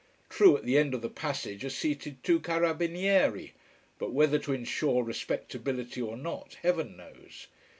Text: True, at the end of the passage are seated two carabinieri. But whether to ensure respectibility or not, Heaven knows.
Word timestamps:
True, 0.31 0.57
at 0.57 0.65
the 0.65 0.79
end 0.79 0.95
of 0.95 1.03
the 1.03 1.09
passage 1.11 1.63
are 1.63 1.69
seated 1.69 2.23
two 2.23 2.39
carabinieri. 2.39 3.51
But 3.99 4.13
whether 4.13 4.39
to 4.39 4.51
ensure 4.51 5.03
respectibility 5.03 6.01
or 6.01 6.17
not, 6.17 6.55
Heaven 6.63 6.97
knows. 6.97 7.45